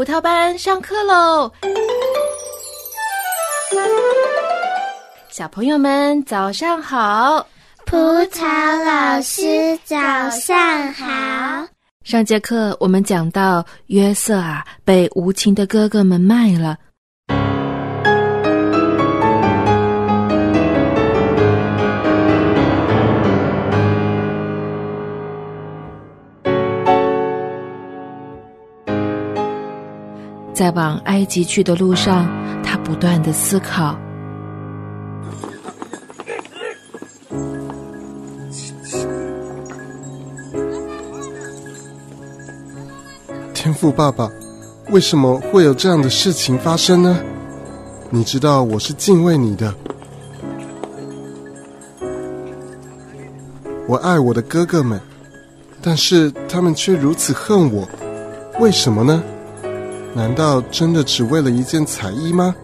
[0.00, 1.52] 葡萄班上课喽！
[5.28, 7.46] 小朋友们早上好，
[7.84, 7.98] 葡
[8.32, 9.94] 萄老师早
[10.30, 11.04] 上好。
[12.02, 16.78] 上节课我们讲到约瑟啊，被无情的哥哥们卖了。
[30.60, 32.28] 在往埃及去的路上，
[32.62, 33.98] 他不断的思考。
[43.54, 44.30] 天赋爸爸，
[44.90, 47.18] 为什么会有这样的事情发生呢？
[48.10, 49.74] 你知道我是敬畏你的，
[53.88, 55.00] 我爱我的哥哥们，
[55.80, 57.88] 但是他们却如此恨我，
[58.58, 59.22] 为什么呢？
[60.14, 62.54] 难道真的只为了一件彩衣吗？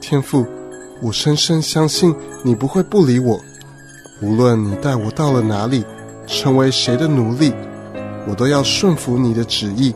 [0.00, 0.46] 天父，
[1.02, 3.40] 我深深相信你不会不理我。
[4.22, 5.84] 无论你带我到了哪里，
[6.26, 7.52] 成为谁的奴隶，
[8.28, 9.94] 我都要顺服你的旨意，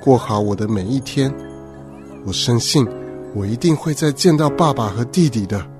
[0.00, 1.32] 过好我的每一天。
[2.26, 2.86] 我深信，
[3.34, 5.73] 我一定会再见到爸爸和弟弟的。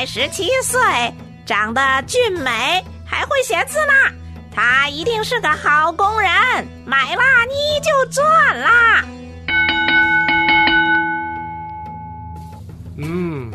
[0.00, 0.80] 才十七岁，
[1.44, 3.92] 长得俊美，还会写字呢。
[4.50, 6.32] 他一定是个好工人，
[6.86, 9.04] 买了你就赚啦。
[12.96, 13.52] 嗯，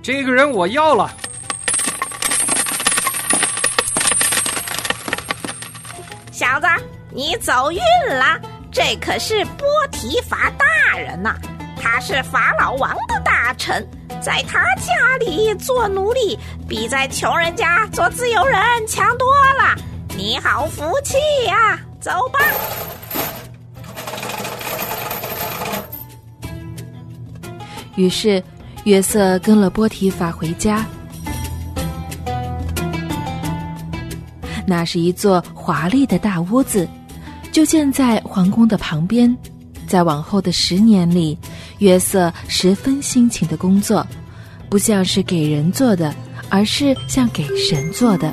[0.00, 1.12] 这个人我要了。
[6.30, 6.68] 小子，
[7.10, 7.80] 你走运
[8.16, 8.40] 了，
[8.70, 11.34] 这可是波提伐大人呐，
[11.84, 13.86] 他是法老王的大臣。
[14.22, 18.58] 在他家里做奴隶，比在穷人家做自由人
[18.88, 19.28] 强多
[19.58, 19.78] 了。
[20.16, 21.78] 你好福气呀！
[22.00, 22.38] 走吧。
[27.96, 28.42] 于是，
[28.84, 30.86] 约瑟跟了波提法回家。
[34.66, 36.88] 那是一座华丽的大屋子，
[37.52, 39.36] 就建在皇宫的旁边。
[39.86, 41.38] 在往后的十年里，
[41.78, 44.06] 约瑟十分辛勤的工作，
[44.68, 46.14] 不像是给人做的，
[46.48, 48.32] 而是像给神做的。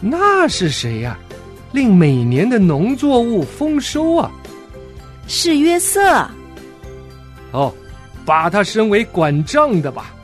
[0.00, 1.18] 那是谁呀？
[1.72, 4.30] 令每年的农作物丰收啊？
[5.28, 6.00] 是约瑟。
[7.52, 7.72] 哦，
[8.24, 10.14] 把他升为管账的吧。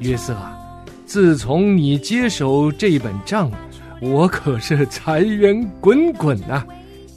[0.00, 0.54] 约瑟啊，
[1.06, 3.50] 自从你接手这本账，
[4.02, 6.62] 我可是财源滚滚呐！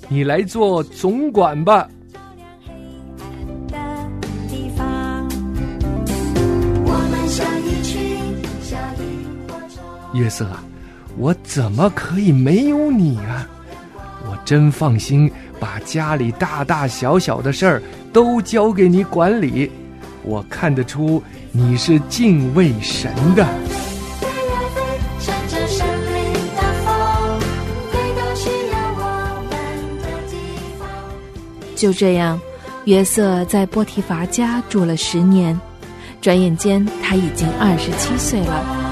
[0.07, 1.89] 你来做总管吧。
[10.27, 10.61] 约瑟啊，
[11.17, 13.47] 我怎么可以没有你啊？
[14.25, 17.81] 我真放心把家里大大小小的事儿
[18.11, 19.71] 都交给你管理。
[20.23, 23.47] 我看得出你是敬畏神的。
[31.73, 32.37] 就这样，
[32.83, 35.57] 约瑟在波提乏家住了十年，
[36.19, 38.86] 转眼间他已经二十七岁了。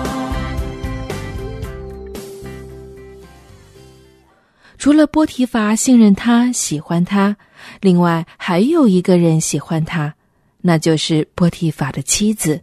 [4.77, 7.35] 除了波提乏信任他、喜欢他，
[7.81, 10.13] 另外还有一个人喜欢他，
[10.61, 12.61] 那就是波提乏的妻子。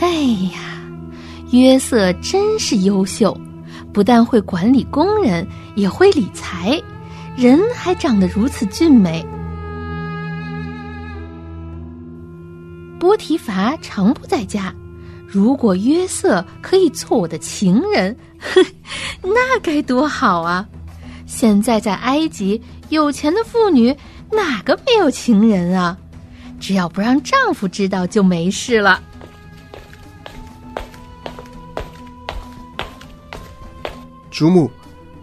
[0.00, 0.08] 哎
[0.52, 0.82] 呀，
[1.52, 3.38] 约瑟真是优秀，
[3.92, 6.80] 不但会管理工人，也会理财，
[7.36, 9.24] 人还长得如此俊美。
[13.00, 14.72] 波提乏常不在家，
[15.26, 18.64] 如果约瑟可以做我的情人，哼，
[19.22, 20.66] 那该多好啊！
[21.26, 23.96] 现在在埃及，有钱的妇女
[24.30, 25.96] 哪个没有情人啊？
[26.60, 29.02] 只要不让丈夫知道，就没事了。
[34.30, 34.70] 祖母，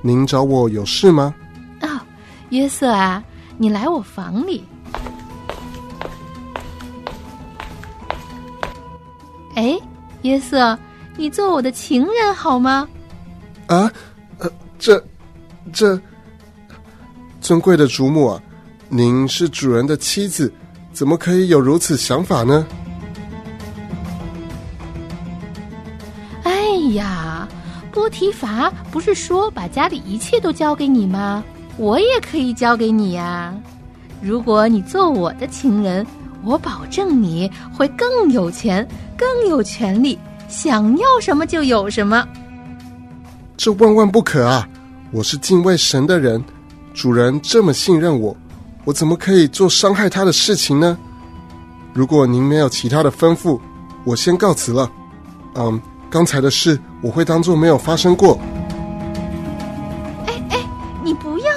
[0.01, 1.33] 您找我有事吗？
[2.49, 3.23] 哦，约瑟啊，
[3.57, 4.63] 你来我房里。
[9.55, 9.77] 哎，
[10.23, 10.77] 约瑟，
[11.15, 12.87] 你做我的情人好吗？
[13.67, 13.91] 啊，
[14.39, 14.49] 呃，
[14.79, 15.03] 这，
[15.71, 15.99] 这，
[17.39, 18.41] 尊贵的主母啊，
[18.87, 20.51] 您是主人的妻子，
[20.91, 22.65] 怎么可以有如此想法呢？
[26.43, 27.47] 哎呀，
[27.91, 31.43] 波提乏不是说把家里一切都交给你吗？
[31.79, 33.55] 我也可以交给你呀。
[34.21, 36.05] 如果你做我的情人，
[36.43, 38.85] 我保证你会更有钱、
[39.17, 42.27] 更有权利，想要什么就有什么。
[43.55, 44.67] 这万万不可啊！
[45.11, 46.43] 我是敬畏神的人，
[46.93, 48.35] 主人这么信任我，
[48.83, 50.97] 我怎么可以做伤害他的事情呢？
[51.93, 53.57] 如果您没有其他的吩咐，
[54.03, 54.91] 我先告辞了。
[55.55, 58.37] 嗯，刚才的事我会当做没有发生过。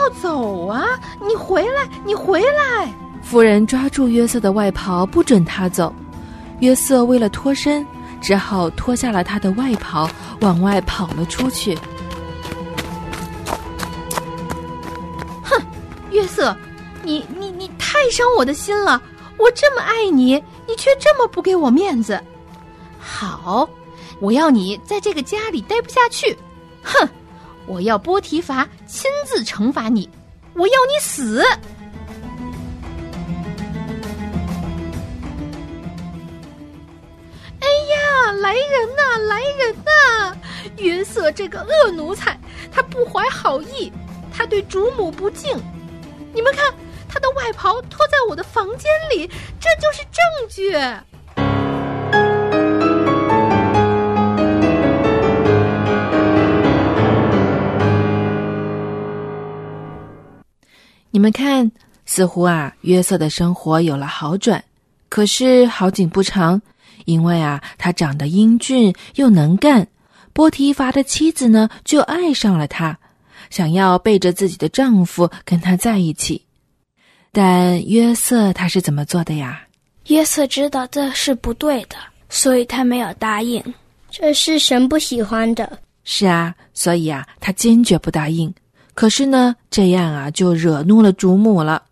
[0.03, 0.99] 要走啊！
[1.21, 2.93] 你回来，你回来！
[3.23, 5.95] 夫人抓住约瑟的外袍，不准他走。
[6.59, 7.87] 约瑟为了脱身，
[8.21, 10.11] 只好脱下了他的外袍，
[10.41, 11.79] 往外跑了出去。
[15.45, 15.61] 哼
[16.11, 16.57] 约瑟，
[17.05, 19.01] 你你你太伤我的心了！
[19.39, 20.35] 我这么爱你，
[20.67, 22.21] 你却这么不给我面子。
[22.99, 23.69] 好，
[24.19, 26.37] 我要你在这个家里待不下去。
[26.83, 27.09] 哼，
[27.67, 30.09] 我要波提伐亲自惩罚你，
[30.55, 31.43] 我要你死！
[37.61, 40.37] 哎呀，来人呐，来人呐！
[40.79, 42.39] 约瑟这个恶奴才，
[42.73, 43.93] 他不怀好意，
[44.33, 45.57] 他对主母不敬。
[46.35, 46.75] 你们看，
[47.09, 49.29] 他的外袍脱在我的房间里，
[49.61, 50.73] 这就是证据。
[61.15, 61.71] 你们看，
[62.07, 64.65] 似乎啊，约瑟的生活有了好转。
[65.11, 66.61] 可是好景不长，
[67.05, 69.87] 因为啊，他长得英俊又能干，
[70.33, 72.99] 波提乏的妻子呢就爱上了他，
[73.51, 76.41] 想要背着自己的丈夫跟他在一起。
[77.31, 79.61] 但约瑟他是怎么做的呀？
[80.07, 81.97] 约瑟知道这是不对的，
[82.31, 83.63] 所以他没有答应。
[84.11, 85.79] 这是神不喜欢的。
[86.05, 88.53] 是啊，所以啊，他坚决不答应。
[88.95, 91.83] 可是呢，这样啊，就惹怒了主母了。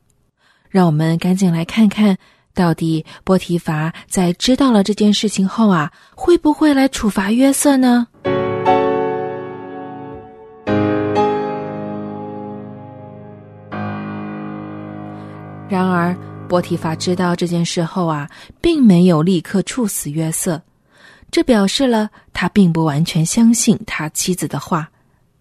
[0.69, 2.17] 让我们赶紧来看看，
[2.55, 8.07] 到底波提乏在知道了这件事情后啊，会不会来处罚约瑟呢？
[15.69, 16.17] 然而，
[16.49, 18.29] 波提乏知道这件事后啊，
[18.61, 20.61] 并没有立刻处死约瑟，
[21.31, 24.89] 这表示了他并不完全相信他妻子的话。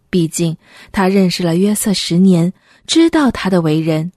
[0.09, 0.57] 毕竟
[0.91, 2.51] 他认识了约瑟十年，
[2.87, 4.11] 知道他的为人，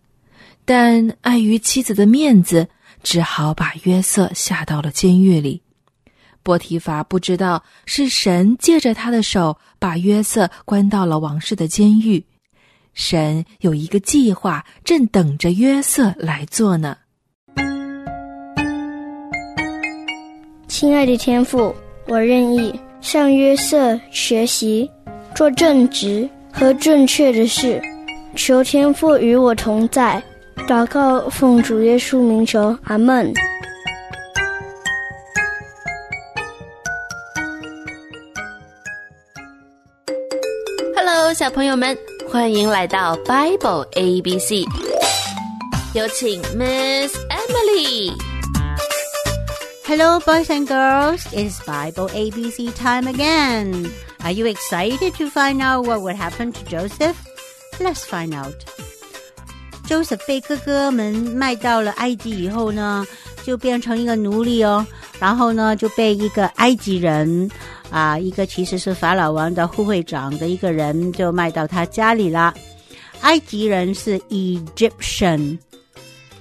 [0.64, 2.68] 但碍于妻子的面子，
[3.02, 5.62] 只好把约瑟下到了监狱里。
[6.42, 12.24] 波提法不知道是神借着他的手把约瑟关到了王室的监狱，
[12.94, 16.96] 神有一个计划正等着约瑟来做呢。
[20.66, 21.72] 亲爱的天父，
[22.08, 24.90] 我愿意向约瑟学习。
[25.34, 27.80] 做正直和正确的事，
[28.36, 30.22] 求天父与我同在。
[30.68, 33.32] 祷告，奉主耶稣名求，阿门。
[40.94, 41.96] Hello，小朋友们，
[42.30, 44.68] 欢迎来到 Bible ABC，
[45.94, 48.31] 有请 Miss Emily。
[49.85, 51.25] Hello, boys and girls.
[51.31, 53.89] It's Bible ABC time again.
[54.23, 57.15] Are you excited to find out what would happen to Joseph?
[57.79, 58.55] Let's find out.
[59.87, 63.05] Joseph 被哥哥们卖到了埃及以后呢，
[63.45, 64.85] 就变成一个奴隶哦。
[65.19, 67.49] 然后呢，就被一个埃及人。
[67.89, 72.53] 啊，一个其实是法老王的护卫长的一个人就卖到他家里了。
[73.21, 74.19] 埃及人是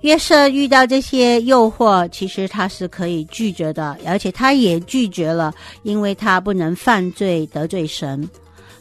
[0.00, 5.52] 约瑟遇到这些诱惑，其实他是可以拒绝的，而且他也拒绝了，
[5.82, 8.28] 因为他不能犯罪得罪神。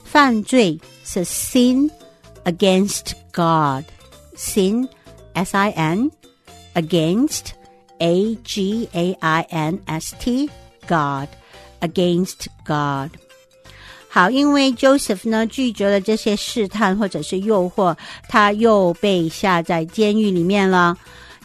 [0.04, 1.90] 犯罪是 sin
[2.46, 4.88] against God，sin
[5.34, 6.10] S I N
[6.74, 7.48] against
[8.00, 10.50] a G A I N S T
[10.88, 11.28] God
[11.82, 13.10] against God。
[14.12, 17.96] 好，因为 Joseph 呢拒绝了这些试探或者是诱惑，
[18.28, 20.98] 他又被下在监狱里面了。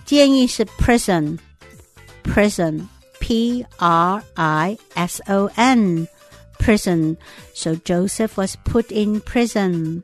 [0.07, 7.17] 监狱是 prison，prison，P R I S O N，prison。
[7.53, 10.01] So Joseph was put in prison.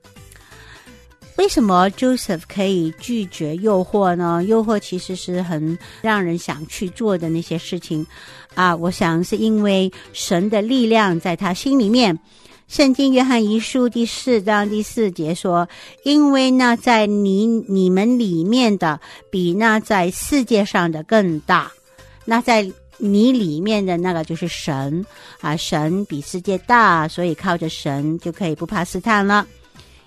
[1.37, 4.45] 为什么 Joseph 可以拒绝诱惑呢？
[4.45, 8.07] 诱惑其实是很让人想去做的那些事情
[8.55, 8.77] 啊！
[8.77, 12.19] 我想是因为神的力量在他心里面。
[12.71, 15.69] 圣经约翰一书第四章第四节说
[16.05, 21.73] ：“因为那在你你们里面的，比那在世界上的更大。
[22.25, 25.05] 那在你里面的那个就是神
[25.41, 25.57] 啊！
[25.57, 29.45] 神比世界大，所以靠着神就可以不怕试探了。”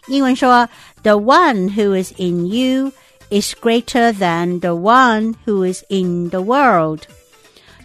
[0.07, 0.69] 英文说
[1.01, 2.93] ：“The one who is in you
[3.29, 7.01] is greater than the one who is in the world。”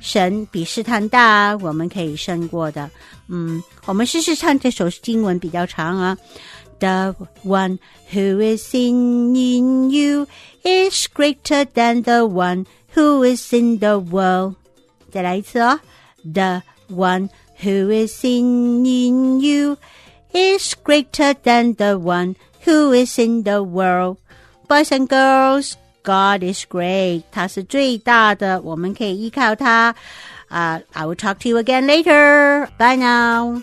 [0.01, 2.89] 神比试探大，我们可以胜过的。
[3.27, 6.17] 嗯，我们试试唱这首经文比较长啊。
[6.79, 7.79] The one
[8.11, 10.27] who is in in you
[10.63, 14.55] is greater than the one who is in the world。
[15.11, 15.79] 再来一次哦。
[16.23, 17.29] The one
[17.63, 22.33] who is in in you。is greater than the one
[22.65, 24.17] who is in the world.
[24.67, 25.73] Boys and girls,
[26.08, 27.24] God is great.
[27.30, 29.94] 他是最大的，我们可以依靠他。
[30.48, 32.66] Uh, I will talk to you again later.
[32.78, 33.60] Bye now.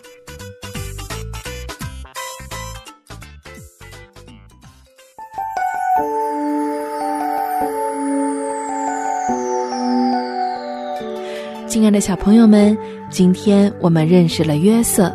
[11.68, 12.78] 亲爱的小朋友们，
[13.10, 15.12] 今天我们认识了约瑟。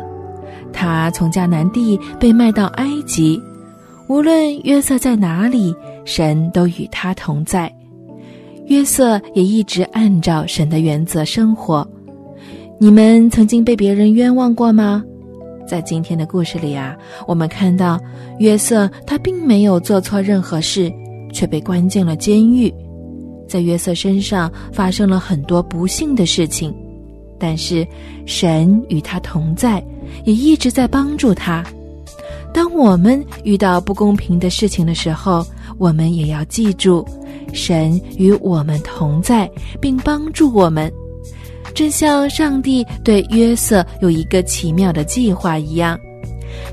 [0.73, 3.41] 他从迦南地被卖到埃及，
[4.07, 5.73] 无论约瑟在哪里，
[6.05, 7.73] 神都与他同在。
[8.67, 11.87] 约瑟也一直按照神的原则生活。
[12.79, 15.03] 你们曾经被别人冤枉过吗？
[15.67, 17.99] 在今天的故事里啊，我们看到
[18.39, 20.91] 约瑟他并没有做错任何事，
[21.31, 22.73] 却被关进了监狱。
[23.47, 26.73] 在约瑟身上发生了很多不幸的事情。
[27.37, 27.87] 但是，
[28.25, 29.83] 神与他同在，
[30.25, 31.63] 也一直在帮助他。
[32.53, 35.45] 当我们遇到不公平的事情的时候，
[35.81, 37.03] 我们也要记住，
[37.53, 39.49] 神与我们同在，
[39.81, 40.93] 并帮助我们，
[41.73, 45.99] 正像上帝对约瑟有一个奇妙的计划一样，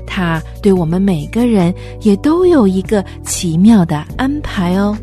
[0.05, 4.95] 他对我们每个人也都有一个奇妙的安排哦。